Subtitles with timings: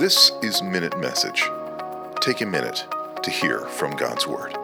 [0.00, 1.44] This is Minute Message.
[2.22, 2.86] Take a minute
[3.22, 4.56] to hear from God's Word.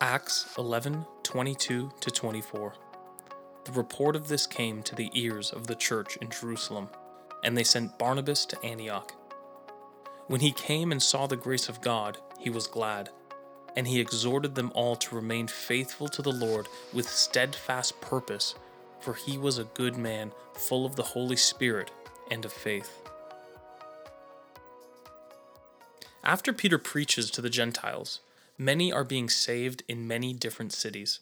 [0.00, 2.74] Acts 11 22 to 24.
[3.62, 6.88] The report of this came to the ears of the church in Jerusalem,
[7.44, 9.12] and they sent Barnabas to Antioch.
[10.26, 13.10] When he came and saw the grace of God, he was glad,
[13.76, 18.56] and he exhorted them all to remain faithful to the Lord with steadfast purpose,
[19.04, 21.90] for he was a good man, full of the Holy Spirit
[22.30, 23.02] and of faith.
[26.24, 28.20] After Peter preaches to the Gentiles,
[28.56, 31.20] many are being saved in many different cities.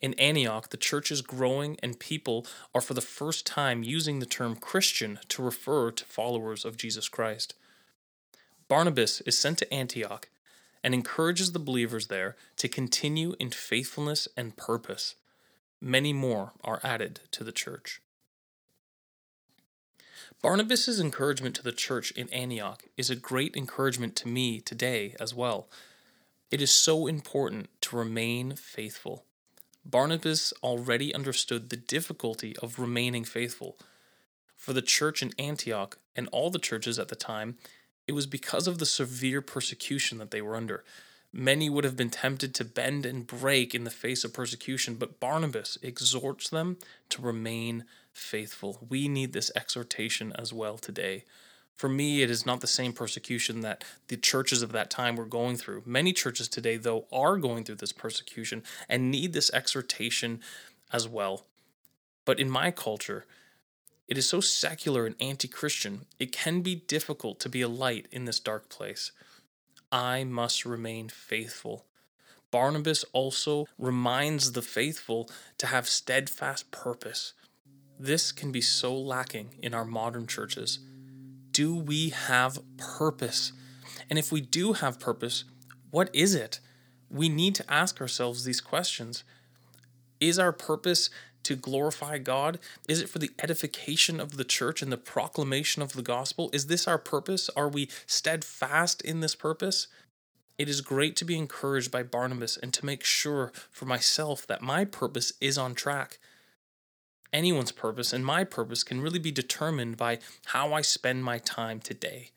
[0.00, 4.26] In Antioch, the church is growing, and people are for the first time using the
[4.26, 7.54] term Christian to refer to followers of Jesus Christ.
[8.66, 10.28] Barnabas is sent to Antioch
[10.82, 15.14] and encourages the believers there to continue in faithfulness and purpose.
[15.84, 18.00] Many more are added to the church.
[20.40, 25.34] Barnabas' encouragement to the church in Antioch is a great encouragement to me today as
[25.34, 25.68] well.
[26.52, 29.24] It is so important to remain faithful.
[29.84, 33.76] Barnabas already understood the difficulty of remaining faithful.
[34.56, 37.58] For the church in Antioch and all the churches at the time,
[38.06, 40.84] it was because of the severe persecution that they were under.
[41.32, 45.18] Many would have been tempted to bend and break in the face of persecution, but
[45.18, 46.76] Barnabas exhorts them
[47.08, 48.86] to remain faithful.
[48.88, 51.24] We need this exhortation as well today.
[51.74, 55.24] For me, it is not the same persecution that the churches of that time were
[55.24, 55.82] going through.
[55.86, 60.40] Many churches today, though, are going through this persecution and need this exhortation
[60.92, 61.46] as well.
[62.26, 63.24] But in my culture,
[64.06, 68.06] it is so secular and anti Christian, it can be difficult to be a light
[68.12, 69.12] in this dark place.
[69.92, 71.84] I must remain faithful.
[72.50, 77.34] Barnabas also reminds the faithful to have steadfast purpose.
[77.98, 80.80] This can be so lacking in our modern churches
[81.52, 83.52] do we have purpose?
[84.08, 85.44] And if we do have purpose,
[85.90, 86.60] what is it?
[87.10, 89.22] We need to ask ourselves these questions.
[90.18, 91.10] Is our purpose
[91.44, 92.58] to glorify God?
[92.88, 96.50] Is it for the edification of the church and the proclamation of the gospel?
[96.52, 97.50] Is this our purpose?
[97.56, 99.88] Are we steadfast in this purpose?
[100.58, 104.62] It is great to be encouraged by Barnabas and to make sure for myself that
[104.62, 106.18] my purpose is on track
[107.32, 111.80] anyone's purpose and my purpose can really be determined by how I spend my time
[111.80, 112.30] today.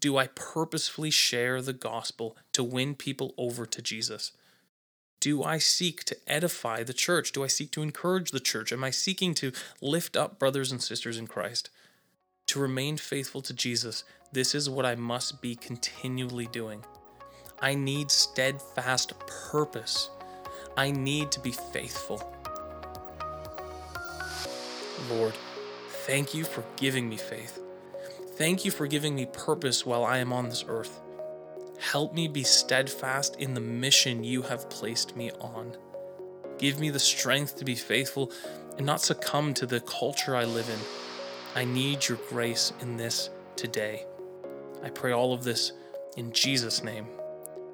[0.00, 4.32] Do I purposefully share the gospel to win people over to Jesus?
[5.26, 7.32] Do I seek to edify the church?
[7.32, 8.72] Do I seek to encourage the church?
[8.72, 9.50] Am I seeking to
[9.80, 11.68] lift up brothers and sisters in Christ?
[12.46, 16.84] To remain faithful to Jesus, this is what I must be continually doing.
[17.60, 20.10] I need steadfast purpose.
[20.76, 22.22] I need to be faithful.
[25.10, 25.34] Lord,
[26.06, 27.60] thank you for giving me faith.
[28.36, 31.00] Thank you for giving me purpose while I am on this earth.
[31.78, 35.76] Help me be steadfast in the mission you have placed me on.
[36.58, 38.32] Give me the strength to be faithful
[38.76, 40.78] and not succumb to the culture I live in.
[41.54, 44.04] I need your grace in this today.
[44.82, 45.72] I pray all of this
[46.16, 47.06] in Jesus' name.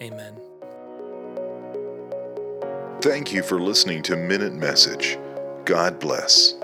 [0.00, 0.40] Amen.
[3.00, 5.18] Thank you for listening to Minute Message.
[5.64, 6.54] God bless.